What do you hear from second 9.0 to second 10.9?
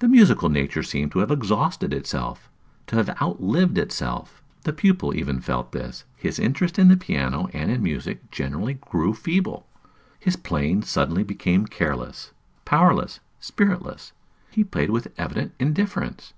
feeble, his playing